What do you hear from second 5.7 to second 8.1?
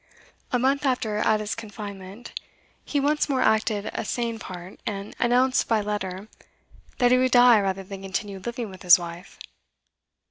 letter that he would die rather than